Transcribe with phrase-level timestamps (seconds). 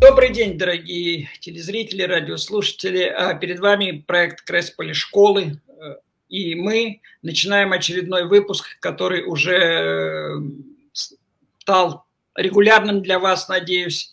[0.00, 3.02] Добрый день, дорогие телезрители, радиослушатели.
[3.02, 5.60] А, перед вами проект Кресполи школы.
[5.68, 5.96] Э,
[6.30, 10.36] и мы начинаем очередной выпуск, который уже э,
[10.94, 14.10] стал регулярным для вас, надеюсь,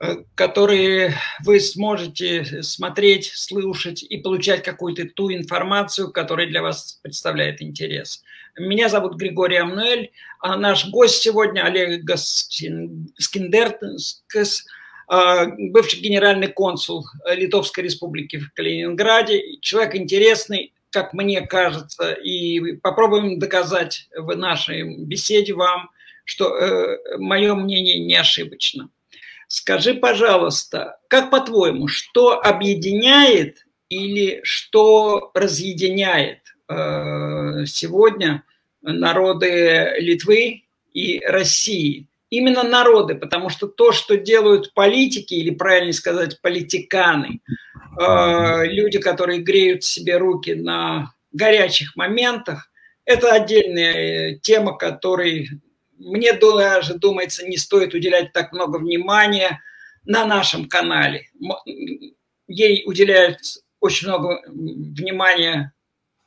[0.00, 1.12] э, который
[1.44, 8.24] вы сможете смотреть, слушать и получать какую-то ту информацию, которая для вас представляет интерес.
[8.58, 10.10] Меня зовут Григорий Амнуэль,
[10.40, 12.16] а наш гость сегодня Олег а,
[15.08, 24.08] бывший генеральный консул Литовской Республики в Калининграде, человек интересный, как мне кажется, и попробуем доказать
[24.16, 25.90] в нашей беседе вам,
[26.24, 28.90] что э, мое мнение не ошибочно.
[29.48, 38.42] Скажи, пожалуйста, как по-твоему, что объединяет или что разъединяет э, сегодня
[38.82, 42.08] народы Литвы и России?
[42.30, 47.40] Именно народы, потому что то, что делают политики, или правильно сказать, политиканы,
[48.00, 52.70] э, люди, которые греют себе руки на горячих моментах,
[53.04, 55.48] это отдельная тема, которой
[55.98, 59.62] мне даже, думается, не стоит уделять так много внимания
[60.04, 61.30] на нашем канале.
[62.48, 63.38] Ей уделяют
[63.80, 65.72] очень много внимания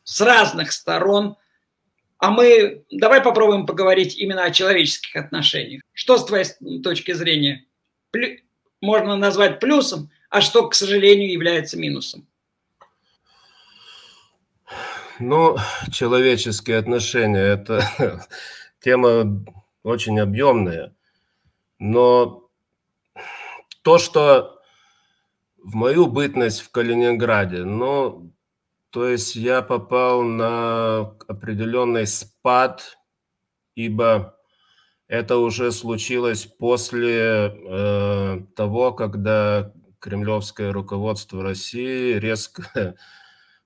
[0.04, 1.36] с разных сторон–
[2.20, 5.82] а мы давай попробуем поговорить именно о человеческих отношениях.
[5.94, 6.46] Что с твоей
[6.84, 7.66] точки зрения
[8.12, 8.38] плю,
[8.82, 12.28] можно назвать плюсом, а что, к сожалению, является минусом?
[15.20, 15.58] Ну,
[15.92, 17.84] человеческие отношения– это
[18.80, 19.46] тема
[19.84, 20.94] очень объемная.
[21.78, 22.50] Но
[23.82, 24.62] то, что
[25.58, 28.32] в мою бытность в Калининграде, ну,
[28.92, 32.98] то есть я попал на определенный спад,
[33.76, 34.36] ибо
[35.08, 42.64] это уже случилось после э, того, когда кремлевское руководство России резко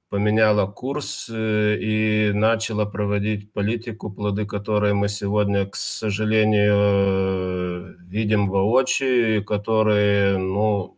[0.10, 9.44] поменяло курс э, и начало проводить политику, плоды которой мы сегодня, к сожалению, видим воочию,
[9.46, 10.98] которые, ну,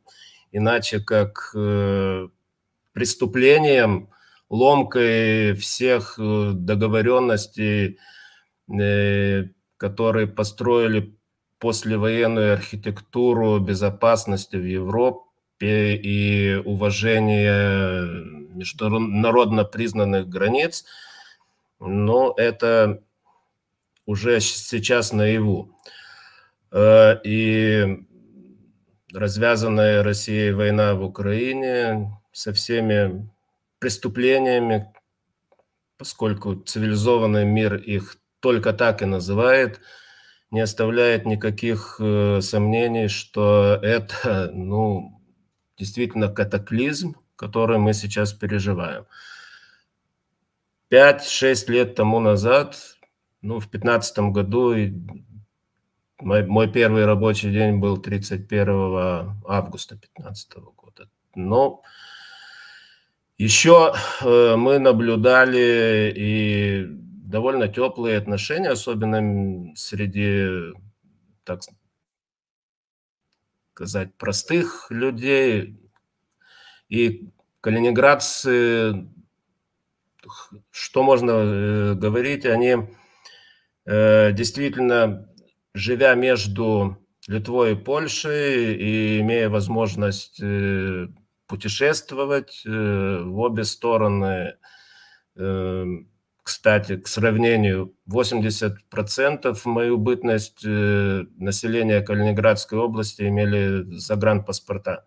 [0.51, 2.27] иначе как э,
[2.93, 4.09] преступлением
[4.49, 7.99] ломкой всех э, договоренностей,
[8.69, 9.45] э,
[9.77, 11.15] которые построили
[11.59, 20.85] послевоенную архитектуру безопасности в Европе и уважение международно признанных границ,
[21.79, 23.01] но это
[24.05, 25.71] уже сейчас наяву.
[26.71, 28.05] Э, и
[29.13, 33.29] развязанная Россией война в Украине со всеми
[33.85, 34.91] преступлениями,
[35.99, 39.79] поскольку цивилизованный мир их только так и называет,
[40.49, 45.21] не оставляет никаких э, сомнений, что это, ну,
[45.77, 49.05] действительно катаклизм, который мы сейчас переживаем.
[50.89, 52.97] 5-6 лет тому назад,
[53.43, 54.73] ну, в 2015 году,
[56.19, 61.07] мой, мой первый рабочий день был 31 августа 2015 года.
[61.35, 61.83] Но
[63.37, 70.73] еще э, мы наблюдали и довольно теплые отношения, особенно среди,
[71.43, 71.61] так
[73.73, 75.77] сказать, простых людей.
[76.87, 77.29] И
[77.59, 79.09] калининградцы,
[80.71, 82.77] что можно э, говорить, они
[83.85, 85.29] э, действительно,
[85.73, 90.39] живя между Литвой и Польшей и имея возможность
[91.47, 92.69] путешествовать э,
[93.23, 94.55] в обе стороны.
[95.35, 96.09] Эм,
[96.43, 105.05] кстати, к сравнению, 80% мою бытность э, населения Калининградской области имели загранпаспорта.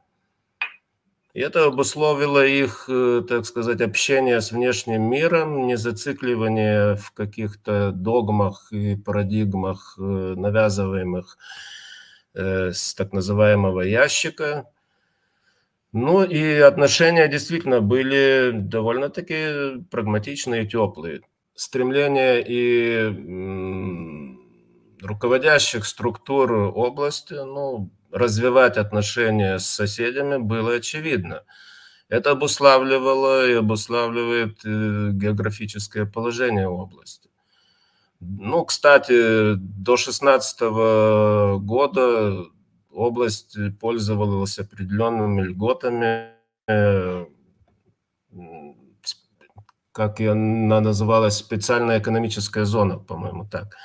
[1.34, 7.93] И это обусловило их, э, так сказать, общение с внешним миром, не зацикливание в каких-то
[7.93, 11.38] догмах и парадигмах, навязываемых
[12.34, 14.67] с так называемого ящика–
[15.93, 21.23] ну и отношения действительно были довольно-таки прагматичные и теплые.
[21.55, 23.08] Стремление и
[25.02, 31.44] руководящих структур области ну, развивать отношения с соседями было очевидно.
[32.08, 37.29] Это обуславливало и обуславливает э, географическое положение области.
[38.20, 40.61] Ну, кстати, до 2016
[41.61, 42.46] года
[42.98, 46.32] область пользовалась определенными льготами,
[46.66, 47.26] э,
[49.92, 53.76] как она называлась, специальная экономическая зона, по-моему, так.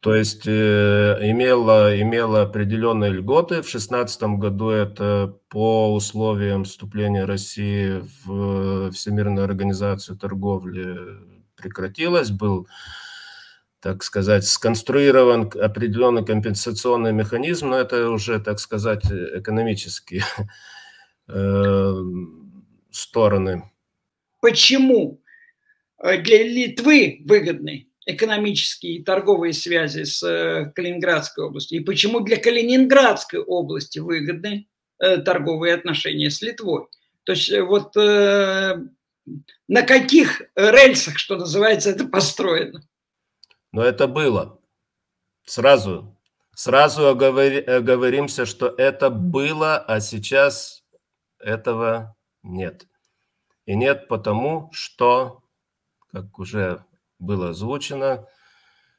[0.00, 3.62] То есть э, имела, имела определенные льготы.
[3.62, 10.98] В 2016 году это по условиям вступления России в Всемирную организацию торговли
[11.56, 12.30] прекратилось.
[12.30, 12.68] Был,
[13.84, 20.24] так сказать, сконструирован определенный компенсационный механизм, но это уже, так сказать, экономические
[21.28, 21.94] э,
[22.90, 23.70] стороны.
[24.40, 25.20] Почему
[26.02, 33.40] для Литвы выгодны экономические и торговые связи с э, Калининградской областью, и почему для Калининградской
[33.40, 34.66] области выгодны
[34.98, 36.86] э, торговые отношения с Литвой.
[37.24, 42.82] То есть э, вот на каких рельсах, что называется, это построено?
[43.74, 44.60] Но это было.
[45.46, 46.16] Сразу,
[46.54, 50.84] сразу оговоримся, что это было, а сейчас
[51.40, 52.86] этого нет.
[53.66, 55.42] И нет потому, что,
[56.12, 56.84] как уже
[57.18, 58.28] было озвучено,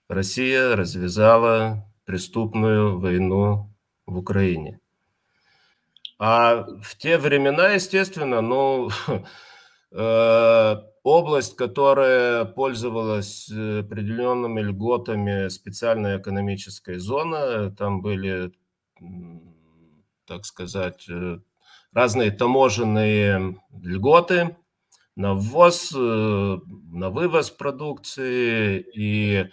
[0.10, 3.74] Россия развязала преступную войну
[4.06, 4.82] в Украине.
[6.20, 8.90] А в те времена, естественно, ну,
[9.92, 10.76] э,
[11.06, 18.52] область, которая пользовалась определенными льготами специальной экономической зоны, там были,
[20.26, 21.38] так сказать, э,
[21.94, 24.58] разные таможенные льготы,
[25.16, 26.58] на ввоз, э,
[26.92, 28.84] на вывоз продукции.
[28.96, 29.46] И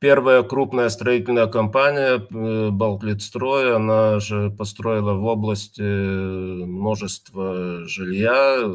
[0.00, 8.68] первая крупная строительная компания э, Балтлитстрой, она же построила в области множество жилья,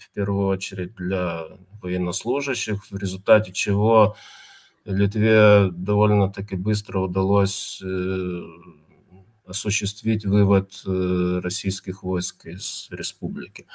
[0.00, 1.44] в первую очередь для
[1.82, 4.16] военнослужащих, в результате чего
[4.84, 8.42] Литве довольно-таки быстро удалось э,
[9.46, 13.66] осуществить вывод российских войск из республики.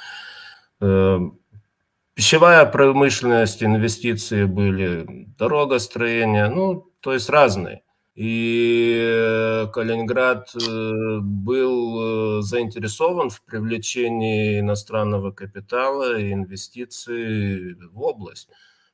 [2.14, 7.82] Пищевая промышленность, инвестиции были, дорогостроение, ну, то есть разные.
[8.14, 18.50] И э, Калининград э, был э, заинтересован в привлечении иностранного капитала и инвестиций в область,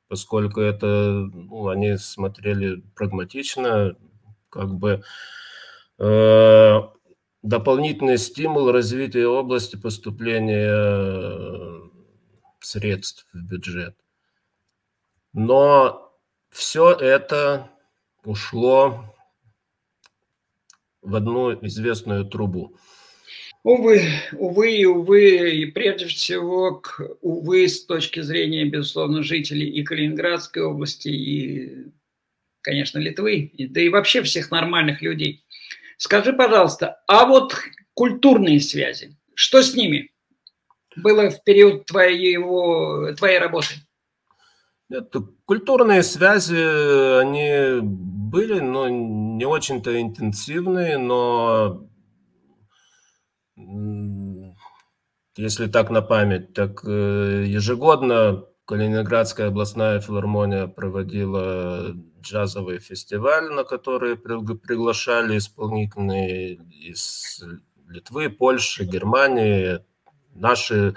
[0.07, 3.97] поскольку это, ну, они смотрели прагматично,
[4.49, 5.03] как бы
[5.97, 6.79] э,
[7.41, 11.89] дополнительный стимул развития области поступления
[12.61, 13.97] средств в бюджет.
[15.33, 16.09] Но
[16.51, 17.69] все это
[18.23, 19.15] ушло
[21.01, 22.75] в одну известную трубу.
[23.63, 24.01] Увы,
[24.33, 31.09] увы увы, и прежде всего, к, увы, с точки зрения, безусловно, жителей и Калининградской области,
[31.09, 31.91] и,
[32.61, 35.43] конечно, Литвы, и, да и вообще всех нормальных людей.
[35.97, 37.53] Скажи, пожалуйста, а вот
[37.93, 40.09] культурные связи, что с ними?
[40.95, 43.75] было в период твоего, твоей работы?
[44.89, 45.13] Нет,
[45.45, 51.87] культурные связи, они были, но не очень-то интенсивные, но
[55.35, 64.15] если так на память, так э, ежегодно Калининградская областная филармония проводила джазовый фестиваль, на который
[64.15, 67.43] приглашали исполнительные из
[67.87, 69.79] Литвы, Польши, Германии,
[70.35, 70.95] Наши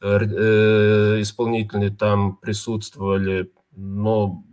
[0.00, 4.44] э, э, исполнители там присутствовали, но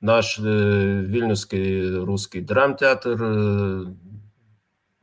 [0.00, 3.16] наш э, Вильнюсский русский драмтеатр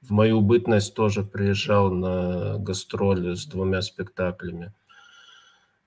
[0.01, 4.73] в мою бытность тоже приезжал на гастроли с двумя спектаклями.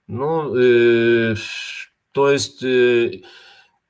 [0.06, 1.34] Ну, э,
[2.12, 3.22] то есть э,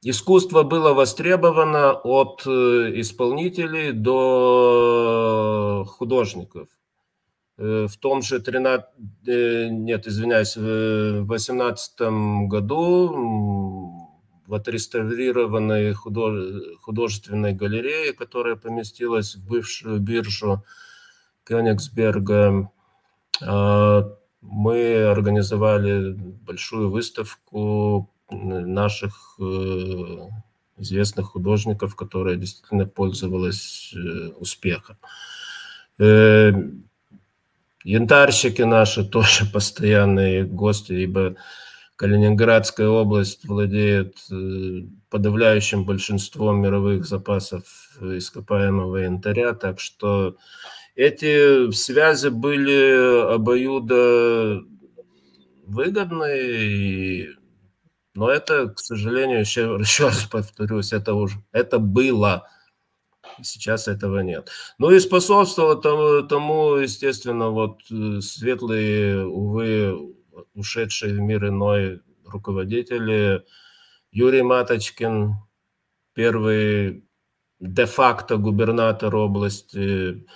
[0.02, 6.68] искусство было востребовано от исполнителей до художников.
[7.56, 8.86] Э, в том же 13,
[9.26, 14.10] э, нет, извиняюсь, в 18 году
[14.46, 20.62] в отреставрированной художественной галерее, которая поместилась в бывшую биржу
[21.44, 22.70] Кёнигсберга,
[23.42, 30.28] а, мы организовали большую выставку наших э,
[30.76, 33.94] известных художников, которая действительно пользовалась
[34.38, 34.98] успехом.
[37.84, 41.36] Янтарщики наши тоже постоянные гости, ибо
[41.96, 47.62] Калининградская область владеет э, подавляющим большинством мировых запасов
[48.00, 50.36] ископаемого янтаря, так что
[50.96, 54.62] эти связи были обоюдо
[55.66, 57.28] выгодны,
[58.14, 62.48] но это, к сожалению, еще, еще раз повторюсь, это уже это было
[63.42, 64.50] Сейчас этого нет.
[64.78, 70.14] Ну и способствовало тому, тому естественно, вот э, светлые, увы,
[70.54, 73.44] ушедшие в мир иной руководители
[74.12, 75.34] Юрий Маточкин,
[76.14, 77.04] первый
[77.60, 80.26] де-факто губернатор области,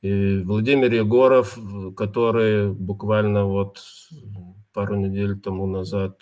[0.00, 1.56] и Владимир Егоров,
[1.96, 3.80] который буквально вот
[4.72, 6.20] пару недель тому назад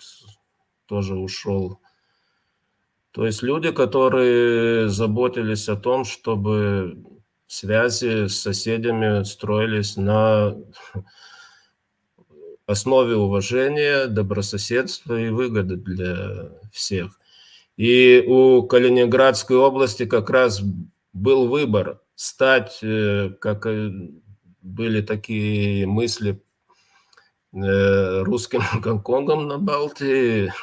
[0.85, 1.79] тоже ушел.
[3.11, 7.03] То есть люди, которые заботились о том, чтобы
[7.47, 10.55] связи с соседями строились на
[12.65, 17.19] основе уважения, добрососедства и выгоды для всех.
[17.75, 20.61] И у Калининградской области как раз
[21.11, 23.67] был выбор стать, э, как
[24.61, 26.41] были такие мысли,
[27.53, 30.53] э, русским Гонконгом на Балтии,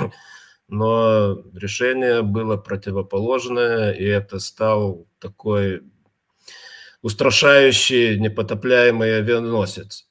[0.69, 5.83] но решение было противоположное, и это стал такой
[7.01, 10.09] устрашающий непотопляемый авианосец,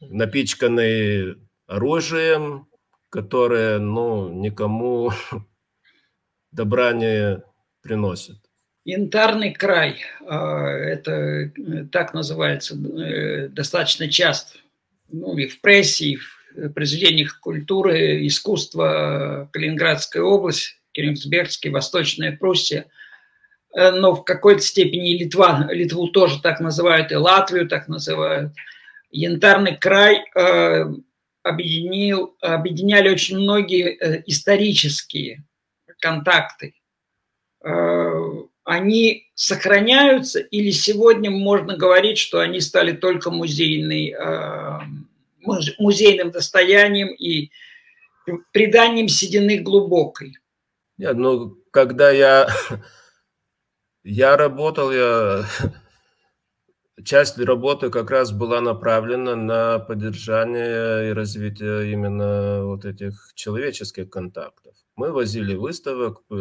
[0.00, 2.68] напичканный оружием,
[3.10, 5.12] которое ну, никому
[6.50, 7.42] добра не
[7.82, 8.36] приносит.
[8.84, 11.52] Янтарный край, а, это
[11.92, 14.58] так называется э, достаточно часто,
[15.08, 16.37] ну и в прессе, и в
[16.74, 22.86] произведениях культуры, искусства Калининградская область, Кенигсбергский, Восточная Пруссия,
[23.74, 28.52] э, но в какой-то степени Литва, Литву тоже так называют, и Латвию так называют.
[29.10, 30.22] Янтарный край
[31.42, 33.96] объединил, объединяли очень многие
[34.26, 35.44] исторические
[35.98, 36.74] контакты
[38.68, 44.80] они сохраняются или сегодня можно говорить, что они стали только музейной, э,
[45.78, 47.50] музейным достоянием и
[48.52, 50.36] приданием седины глубокой?
[50.96, 52.48] Нет, ну, когда я,
[54.02, 55.44] я работал, я,
[57.04, 64.74] часть работы как раз была направлена на поддержание и развитие именно вот этих человеческих контактов.
[64.96, 66.34] Мы возили выставок, э,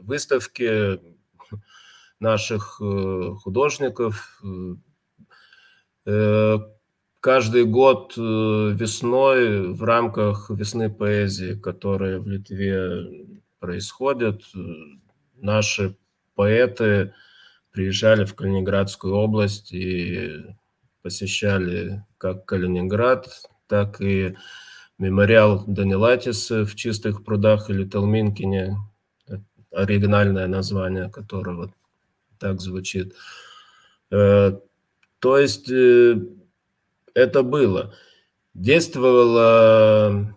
[0.00, 0.98] выставки,
[2.20, 4.42] наших э, художников.
[7.20, 13.26] Э, каждый год э, весной в рамках весны поэзии, которая в Литве
[13.58, 14.42] происходит,
[15.36, 15.96] наши
[16.34, 17.12] поэты
[17.72, 20.44] приезжали в Калининградскую область и
[21.02, 23.28] посещали как Калининград,
[23.66, 24.36] так и
[24.98, 28.76] мемориал Данилатис в Чистых прудах или Талминкине,
[29.70, 31.72] оригинальное название которого
[32.38, 33.14] так звучит.
[34.10, 34.58] Э,
[35.20, 36.16] то есть э,
[37.14, 37.94] это было.
[38.54, 40.36] Действовала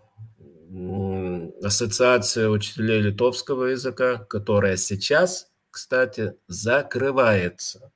[1.62, 7.92] ассоциация учителей литовского языка, которая сейчас, кстати, закрывается.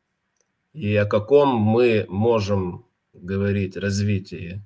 [0.73, 4.63] И о каком мы можем говорить развитии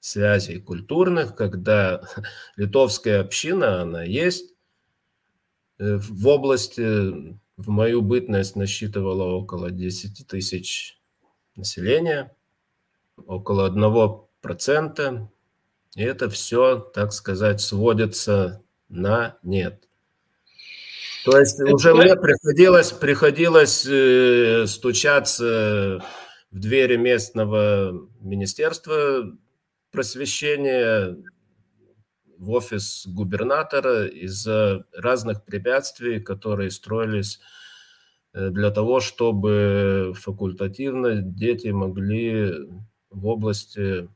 [0.00, 2.02] связей культурных, когда
[2.56, 4.54] литовская община, она есть
[5.78, 10.98] э, в области в мою бытность насчитывала около 10 тысяч
[11.54, 12.34] населения,
[13.26, 15.28] около 1%.
[15.96, 19.88] И это все, так сказать, сводится на нет.
[21.24, 26.02] То есть это уже мне приходилось, приходилось э, стучаться
[26.50, 29.30] в двери местного министерства
[29.92, 31.16] просвещения,
[32.38, 37.38] в офис губернатора из-за разных препятствий, которые строились
[38.34, 42.52] э, для того, чтобы факультативно дети могли
[43.12, 44.08] в области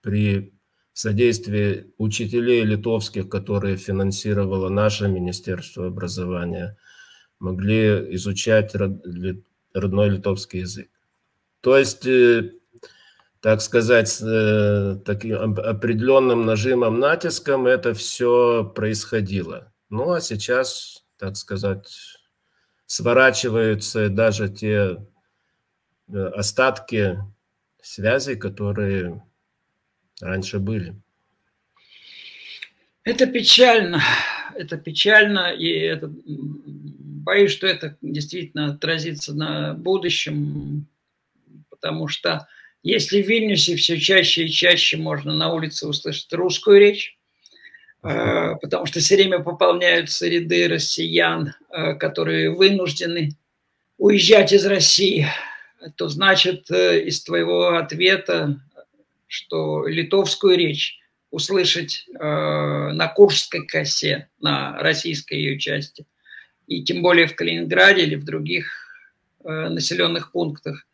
[0.00, 0.54] при
[0.92, 6.76] содействии учителей литовских, которые финансировало наше Министерство образования,
[7.38, 8.74] могли изучать
[9.74, 10.88] родной литовский язык.
[11.60, 12.52] То есть э,
[13.42, 19.72] так сказать, с э, таким определенным нажимом, натиском это все происходило.
[19.90, 21.92] Ну а сейчас, так сказать,
[22.86, 25.04] сворачиваются даже те
[26.06, 27.18] э, остатки
[27.82, 29.22] связей, которые
[30.20, 30.94] раньше были.
[33.04, 34.00] Это печально,
[34.54, 40.86] это печально, и это, боюсь, что это действительно отразится на будущем,
[41.68, 42.46] потому что
[42.84, 47.18] если в Вильнюсе все чаще и чаще можно на улице услышать русскую речь,
[48.04, 53.36] э, потому что все время пополняются ряды россиян, э, которые вынуждены
[53.98, 55.26] уезжать из России,
[55.96, 58.60] то значит э, из твоего ответа,
[59.26, 60.98] что литовскую речь
[61.30, 66.04] услышать на Куршской косе, на российской ее части,
[66.66, 68.66] и тем более в Калининграде или в других
[69.42, 70.86] населенных пунктах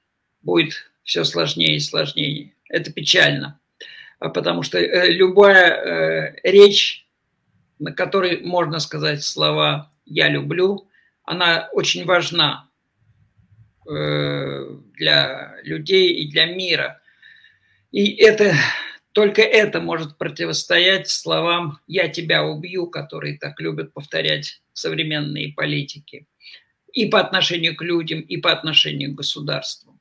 [0.42, 2.52] будет все сложнее и сложнее.
[2.68, 3.58] Это печально,
[4.20, 7.08] а потому что э, любая э, речь
[7.78, 10.88] на которой можно сказать слова «я люблю»,
[11.24, 12.67] она очень важна э,
[13.88, 17.00] для людей и для мира.
[17.90, 18.54] И это
[19.12, 26.26] только это может противостоять словам «я тебя убью», которые так любят повторять современные политики.
[26.92, 29.98] И по отношению к людям, и по отношению к государству.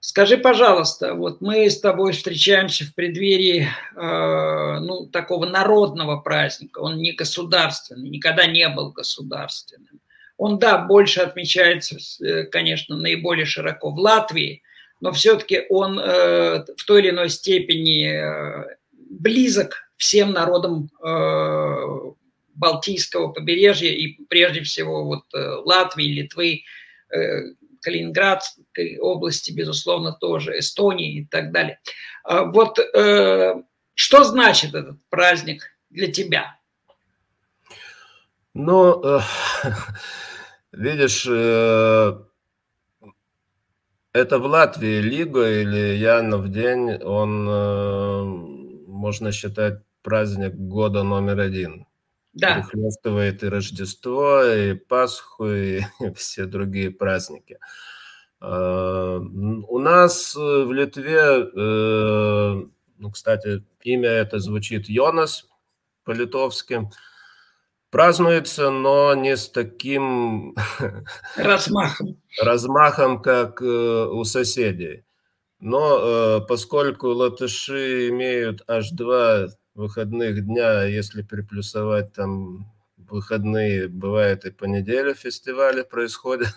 [0.00, 6.80] Скажи, пожалуйста, вот мы с тобой встречаемся в преддверии э, ну, такого народного праздника.
[6.80, 10.00] Он не государственный, никогда не был государственным.
[10.36, 14.62] Он, да, больше отмечается, э, конечно, наиболее широко в Латвии,
[15.00, 22.12] но все-таки он э, в той или иной степени э, близок всем народам э,
[22.54, 26.64] Балтийского побережья и прежде всего вот э, Латвии, Литвы,
[27.10, 27.42] э,
[27.80, 31.80] Калининградской области, безусловно, тоже, Эстонии и так далее.
[32.22, 32.78] А вот
[33.94, 36.56] что значит этот праздник для тебя?
[38.54, 39.20] Ну, э,
[40.72, 42.22] видишь, э,
[44.12, 48.22] это в Латвии Лига или Янов день, он, э,
[48.86, 51.86] можно считать, праздник года номер один.
[52.32, 52.60] Да.
[52.60, 55.80] Перехлестывает и Рождество, и Пасху, и
[56.14, 57.58] все другие праздники.
[58.40, 61.50] Э, у нас в Литве,
[62.98, 65.48] ну, кстати, имя это звучит Йонас
[66.04, 66.88] по-литовски,
[67.94, 70.56] празднуется, но не с таким
[71.36, 75.04] размахом, размахом как э, у соседей.
[75.60, 79.46] Но э, поскольку латыши имеют аж два
[79.76, 86.56] выходных дня, если приплюсовать там выходные, бывает и по неделе фестивали происходят,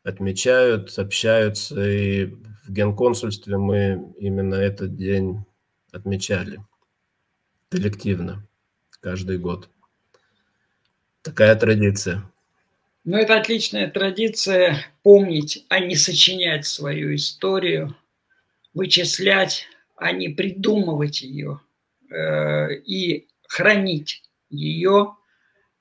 [0.03, 1.81] отмечают, общаются.
[1.87, 2.25] И
[2.65, 5.45] в генконсульстве мы именно этот день
[5.91, 6.63] отмечали
[7.69, 8.47] коллективно
[8.99, 9.69] каждый год.
[11.21, 12.23] Такая традиция.
[13.03, 17.95] Ну, это отличная традиция помнить, а не сочинять свою историю,
[18.73, 21.59] вычислять, а не придумывать ее
[22.09, 25.15] э, и хранить ее.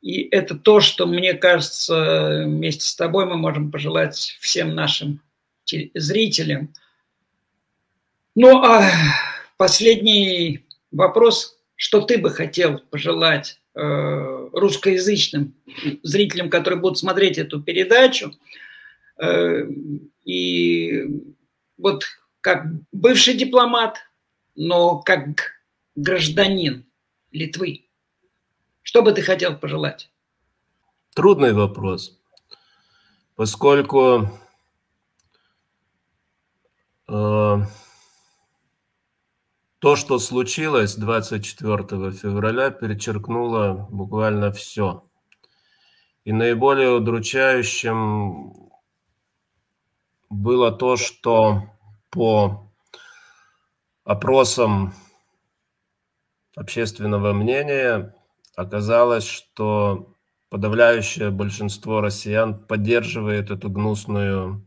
[0.02, 5.20] И это то, что, мне кажется, вместе с тобой мы можем пожелать всем нашим
[5.94, 6.72] зрителям.
[8.34, 8.90] Ну, а
[9.56, 15.54] последний вопрос, что ты бы хотел пожелать Э, русскоязычным
[16.02, 18.32] зрителям, которые будут смотреть эту передачу.
[19.18, 19.62] Э,
[20.24, 21.04] и
[21.76, 22.04] вот
[22.40, 23.98] как бывший дипломат,
[24.54, 25.60] но как
[25.96, 26.84] гражданин
[27.32, 27.86] Литвы,
[28.82, 30.10] что бы ты хотел пожелать?
[31.14, 32.18] Трудный вопрос,
[33.36, 34.28] поскольку
[37.08, 37.56] э,
[39.90, 45.10] то, что случилось 24 февраля, перечеркнуло буквально все.
[46.24, 48.70] И наиболее удручающим
[50.28, 51.64] было то, что
[52.08, 52.70] по
[54.04, 54.94] опросам
[56.54, 58.14] общественного мнения
[58.54, 60.14] оказалось, что
[60.50, 64.64] подавляющее большинство россиян поддерживает эту гнусную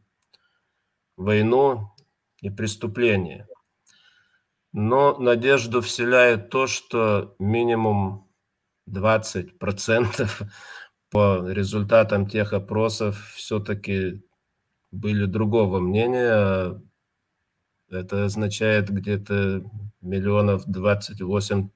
[1.15, 1.93] войну
[2.41, 3.47] и преступление–
[4.73, 8.27] но надежду вселяет то, что минимум
[8.89, 10.29] 20%
[11.09, 14.23] по результатам тех опросов все-таки
[14.91, 16.81] были другого мнения.
[17.89, 19.63] Это означает где-то
[20.01, 21.69] миллионов 28-30.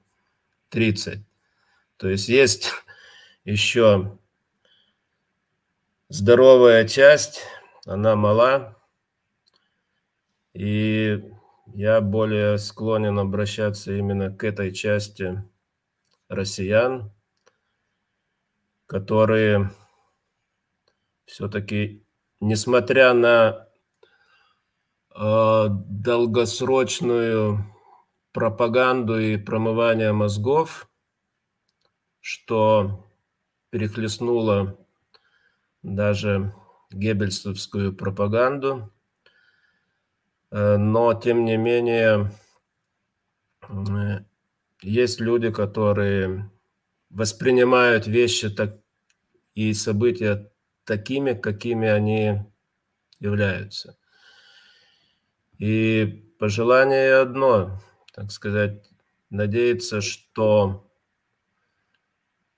[1.96, 2.72] То есть есть
[3.44, 4.18] еще
[6.08, 7.42] здоровая часть,
[7.86, 8.76] она мала,
[10.52, 11.22] и
[11.74, 15.42] я более склонен обращаться именно к этой части
[16.28, 17.12] россиян,
[18.86, 19.70] которые
[21.24, 22.04] все-таки,
[22.40, 23.68] несмотря на
[25.14, 27.64] э, долгосрочную
[28.32, 30.88] пропаганду и промывание мозгов,
[32.20, 33.06] что
[33.70, 34.78] перехлестнуло
[35.82, 36.54] даже
[36.90, 38.92] геббельсовскую пропаганду,
[40.50, 42.32] но тем не менее
[43.68, 44.20] э,
[44.80, 46.50] есть люди, которые
[47.10, 48.80] воспринимают вещи так
[49.54, 50.50] и события
[50.84, 52.42] такими, какими они
[53.18, 53.98] являются.
[55.58, 57.80] И пожелание одно,
[58.14, 58.88] так сказать,
[59.30, 60.88] надеяться, что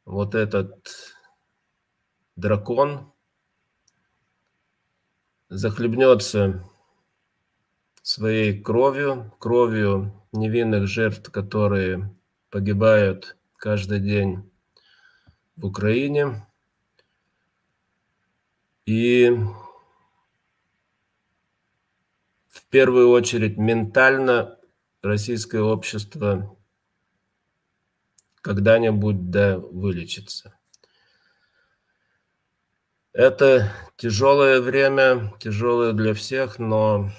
[0.04, 0.86] вот этот
[2.36, 3.12] дракон
[5.48, 6.69] захлебнется
[8.10, 12.12] своей кровью, кровью невинных жертв, которые
[12.50, 14.50] погибают каждый день
[15.54, 16.44] в Украине.
[18.84, 19.30] И
[22.48, 24.58] в первую очередь ментально
[25.02, 26.58] российское общество
[28.40, 30.58] когда-нибудь да вылечится.
[33.12, 37.12] Это тяжелое время, тяжелое для всех, но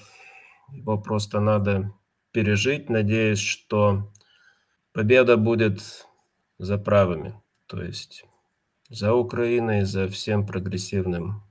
[0.71, 1.93] его просто надо
[2.31, 4.11] пережить, надеясь, что
[4.93, 6.05] победа будет
[6.57, 8.25] за правыми, то есть
[8.89, 11.43] за Украиной, за всем прогрессивным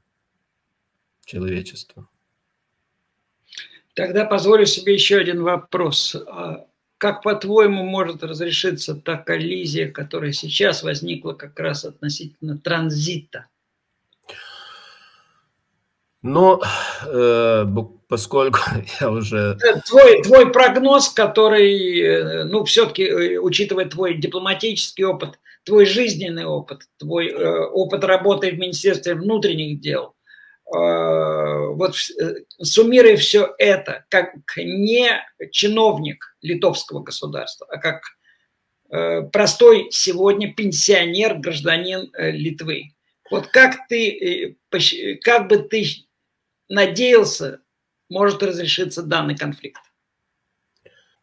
[1.25, 2.09] человечеством.
[3.95, 6.15] Тогда позволю себе еще один вопрос.
[6.27, 6.67] А
[6.99, 13.47] как, по-твоему, может разрешиться та коллизия, которая сейчас возникла как раз относительно транзита?
[16.23, 16.61] Ну,
[17.07, 17.65] э,
[18.09, 18.61] поскольку
[19.01, 19.57] я уже...
[19.87, 26.83] Твой, твой прогноз, который, э, ну, все-таки, э, учитывая твой дипломатический опыт, твой жизненный опыт,
[26.99, 30.15] твой э, опыт работы в Министерстве внутренних дел,
[30.67, 30.79] э,
[31.75, 35.09] вот э, суммируя все это, как не
[35.53, 38.03] чиновник литовского государства, а как
[38.91, 42.95] э, простой сегодня пенсионер, гражданин э, Литвы.
[43.31, 45.85] Вот как ты, э, как бы ты
[46.71, 47.61] надеялся,
[48.09, 49.83] может разрешиться данный конфликт?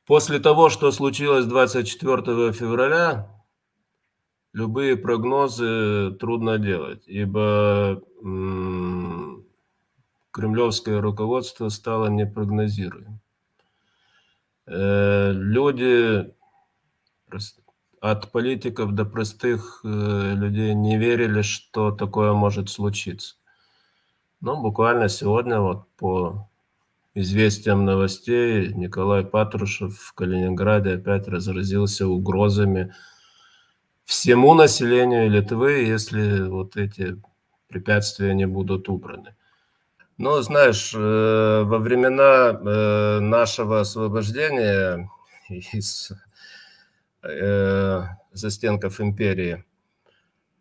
[0.05, 3.27] После того, что случилось 24 февраля,
[4.53, 8.03] любые прогнозы трудно делать, ибо
[10.31, 13.19] кремлевское руководство стало непрогнозируемым.
[14.67, 16.31] Э, люди
[17.99, 19.87] от политиков до простых э,
[20.35, 23.35] людей не верили, что такое может случиться.
[24.41, 26.47] Но буквально сегодня вот по
[27.15, 32.93] известиям новостей Николай Патрушев в Калининграде опять разразился угрозами
[34.05, 37.19] всему населению Литвы, если вот эти
[37.67, 39.35] препятствия не будут убраны.
[40.17, 45.09] Но, знаешь, э, во времена э, нашего освобождения
[45.49, 46.11] из
[47.23, 49.63] э, застенков империи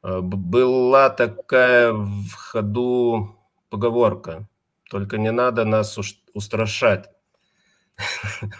[0.02, 3.35] была такая в ходу
[3.68, 4.48] поговорка,
[4.90, 5.98] только не надо нас
[6.34, 7.10] устрашать.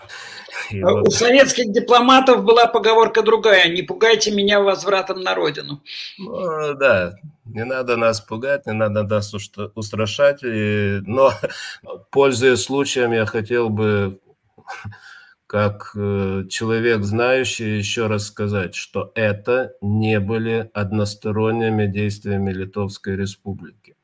[0.70, 5.82] И У советских дипломатов была поговорка другая: не пугайте меня возвратом на родину.
[6.18, 9.32] Ну, да, не надо нас пугать, не надо нас
[9.74, 10.42] устрашать.
[10.42, 11.00] И...
[11.06, 11.32] Но,
[12.10, 14.18] пользуясь случаем, я хотел бы,
[15.46, 23.95] как э, человек знающий, еще раз сказать, что это не были односторонними действиями Литовской Республики.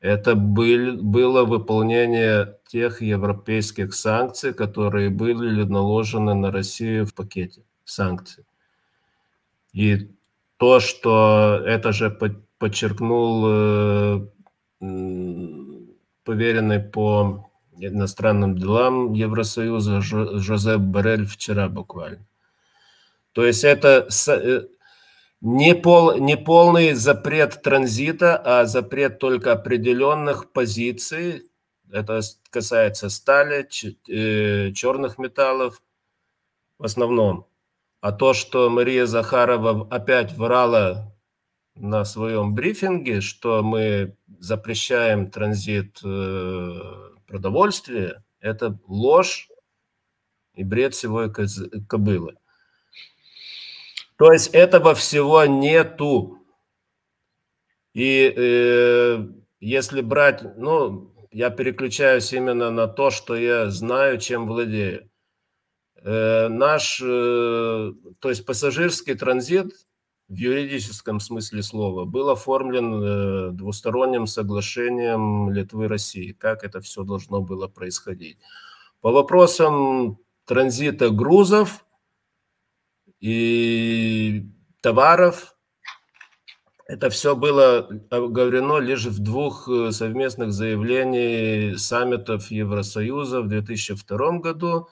[0.00, 8.44] Это был, было выполнение тех европейских санкций, которые были наложены на Россию в пакете санкций.
[9.72, 10.10] И
[10.56, 12.10] то, что это же
[12.58, 14.28] подчеркнул э,
[16.24, 22.26] поверенный по иностранным делам Евросоюза Жозеп Барель вчера буквально.
[23.32, 24.62] То есть это э,
[25.40, 31.50] не, пол, не полный запрет транзита, а запрет только определенных позиций.
[31.90, 32.20] Это
[32.50, 33.66] касается стали,
[34.08, 35.82] э, черных металлов
[36.78, 37.46] в основном.
[38.00, 41.14] А то, что Мария Захарова опять врала
[41.74, 46.80] на своем брифинге, что мы запрещаем транзит э,
[47.26, 49.48] продовольствия, это ложь
[50.54, 51.32] и бред всего
[51.88, 52.36] кобылы.
[54.18, 56.38] То есть этого всего нету.
[57.94, 59.24] И э,
[59.60, 65.08] если брать, ну, я переключаюсь именно на то, что я знаю, чем владею.
[66.02, 69.72] Э, наш, э, то есть пассажирский транзит
[70.28, 77.40] в юридическом смысле слова был оформлен э, двусторонним соглашением Литвы России, как это все должно
[77.40, 78.38] было происходить.
[79.00, 81.84] По вопросам транзита грузов
[83.20, 84.46] и
[84.80, 85.56] товаров,
[86.86, 94.88] это все было оговорено лишь в двух совместных заявлениях саммитов Евросоюза в 2002 году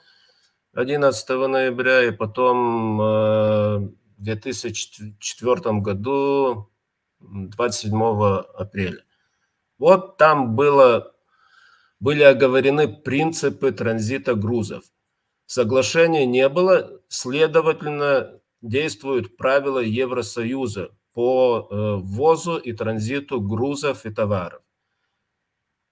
[0.73, 3.77] 11 ноября, и потом э,
[4.17, 6.69] в 2004 году
[7.19, 7.99] 27
[8.53, 9.03] апреля.
[9.79, 11.13] Вот там было,
[11.99, 14.83] были оговорены принципы транзита грузов.
[15.47, 24.61] Соглашения не было, следовательно, действуют правила Евросоюза по э, ввозу и транзиту грузов и товаров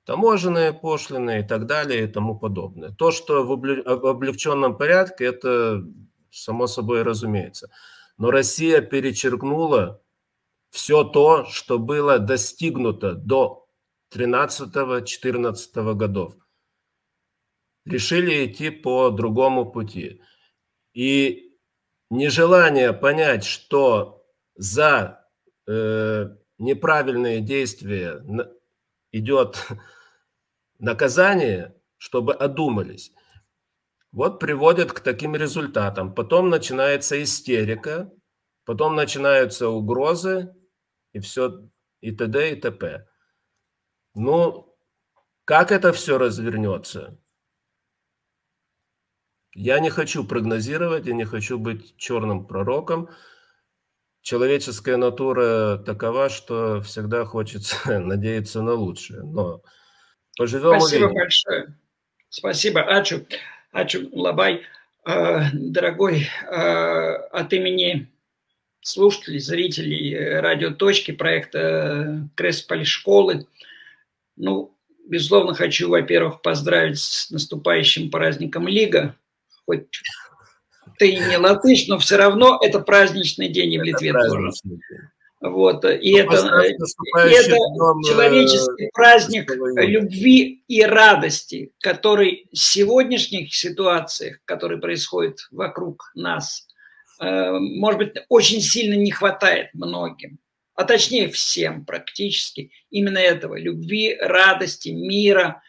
[0.06, 2.92] таможенные пошлины и так далее и тому подобное.
[2.92, 3.52] То, что в
[4.08, 5.84] облегченном порядке, это
[6.32, 7.70] само собой разумеется.
[8.18, 10.02] Но Россия перечеркнула
[10.70, 13.68] все то, что было достигнуто до
[14.14, 16.36] 13-14 годов.
[17.86, 20.22] Решили идти по другому пути.
[20.94, 21.56] И
[22.10, 25.28] нежелание понять, что за
[25.68, 28.24] э, неправильные действия
[29.12, 29.68] идет
[30.80, 33.14] наказание, чтобы одумались.
[34.12, 36.14] Вот приводят к таким результатам.
[36.16, 38.12] Потом начинается истерика,
[38.64, 40.56] потом начинаются угрозы
[41.12, 41.70] и все,
[42.00, 42.52] и т.д.
[42.54, 43.08] и т.п.
[44.16, 44.74] Ну,
[45.44, 47.20] как это все развернется?
[49.56, 53.10] Я не хочу прогнозировать, я не хочу быть черным пророком.
[54.22, 59.24] Человеческая натура такова, что всегда хочется надеяться на лучшее.
[59.24, 59.62] Но
[60.38, 61.20] Поживем Спасибо увидим.
[61.20, 61.74] большое.
[62.30, 62.82] Спасибо.
[62.82, 63.26] Ачу.
[63.72, 64.64] Ачу Лабай.
[65.08, 68.12] Э, дорогой, э, от имени
[68.82, 73.48] слушателей, зрителей радио «Точки» проекта Кресполь школы,
[74.36, 74.76] ну,
[75.08, 79.16] безусловно, хочу, во-первых, поздравить с наступающим праздником Лига.
[79.66, 79.88] Хоть
[80.98, 84.52] ты и не латыш, но все равно это праздничный день и в Литве тоже.
[85.42, 85.86] Вот.
[85.86, 93.54] И ну, это, и это дом, э, человеческий праздник любви и радости, который в сегодняшних
[93.54, 96.68] ситуациях, которые происходят вокруг нас,
[97.22, 100.40] э, может быть, очень сильно не хватает многим,
[100.74, 105.62] а точнее всем практически именно этого, любви, радости, мира,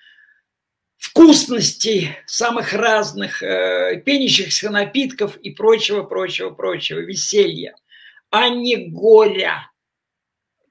[0.98, 7.74] вкусностей самых разных, э, пенящихся напитков и прочего, прочего, прочего, веселья–
[8.30, 9.70] а не горя,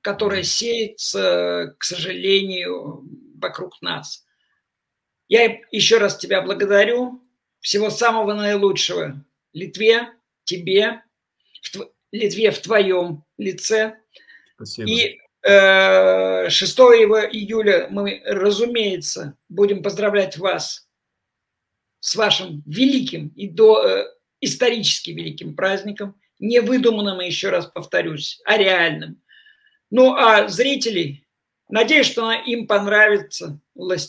[0.02, 3.04] которое сеется, к сожалению,
[3.40, 4.26] вокруг нас.
[5.28, 7.22] Я еще раз тебя благодарю.
[7.60, 10.10] Всего самого наилучшего Литве,
[10.44, 11.02] тебе,
[11.64, 11.90] в тв...
[12.12, 13.98] Литве в твоем лице.
[14.56, 14.88] Спасибо.
[14.88, 16.80] И 6
[17.32, 20.88] июля мы, разумеется, будем поздравлять вас
[22.00, 24.06] с вашим великим и до, э,
[24.42, 29.22] исторически великим праздником– не выдуманным, еще раз повторюсь, а реальным.
[29.90, 31.26] Ну, а зрителей,
[31.70, 33.60] надеюсь, что им понравится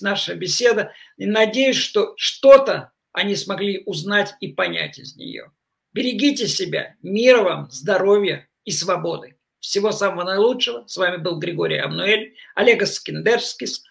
[0.00, 5.50] наша беседа, и надеюсь, что что-то они смогли узнать и понять из нее.
[5.92, 9.35] Берегите себя, мира вам, здоровья и свободы.
[9.60, 10.86] Всего самого наилучшего.
[10.86, 13.84] С вами был Григорий Амнуэль, Олег Скиндерскис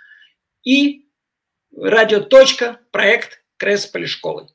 [0.63, 1.07] и
[1.75, 4.49] радио «Точка», проект Кресполи школы.